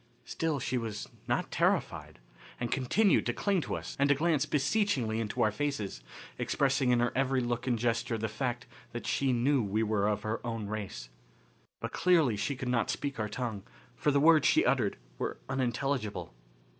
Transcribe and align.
Still 0.25 0.59
she 0.59 0.79
was 0.79 1.07
not 1.27 1.51
terrified, 1.51 2.17
and 2.59 2.71
continued 2.71 3.23
to 3.27 3.33
cling 3.33 3.61
to 3.61 3.75
us 3.75 3.95
and 3.99 4.09
to 4.09 4.15
glance 4.15 4.47
beseechingly 4.47 5.19
into 5.19 5.43
our 5.43 5.51
faces, 5.51 6.01
expressing 6.39 6.89
in 6.89 6.99
her 6.99 7.11
every 7.15 7.39
look 7.39 7.67
and 7.67 7.77
gesture 7.77 8.17
the 8.17 8.27
fact 8.27 8.65
that 8.93 9.05
she 9.05 9.31
knew 9.31 9.61
we 9.61 9.83
were 9.83 10.07
of 10.07 10.23
her 10.23 10.43
own 10.43 10.65
race. 10.65 11.09
But 11.81 11.91
clearly 11.93 12.35
she 12.35 12.55
could 12.55 12.67
not 12.67 12.89
speak 12.89 13.19
our 13.19 13.29
tongue, 13.29 13.61
for 13.95 14.09
the 14.09 14.19
words 14.19 14.47
she 14.47 14.65
uttered 14.65 14.97
were 15.19 15.37
unintelligible. 15.47 16.33